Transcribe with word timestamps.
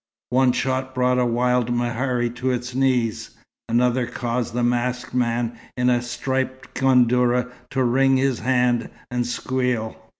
One 0.31 0.51
shot 0.51 0.95
brought 0.95 1.19
a 1.19 1.27
white 1.27 1.67
mehari 1.67 2.31
to 2.37 2.49
its 2.49 2.73
knees. 2.73 3.37
Another 3.69 4.07
caused 4.07 4.55
a 4.55 4.63
masked 4.63 5.13
man 5.13 5.59
in 5.77 5.91
a 5.91 6.01
striped 6.01 6.73
gandourah 6.73 7.51
to 7.69 7.83
wring 7.83 8.17
his 8.17 8.39
hand 8.39 8.89
and 9.11 9.27
squeal. 9.27 9.95